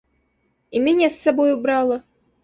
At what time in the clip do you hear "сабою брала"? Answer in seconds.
1.25-1.97